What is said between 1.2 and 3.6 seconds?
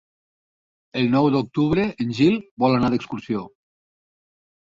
d'octubre en Gil vol anar d'excursió.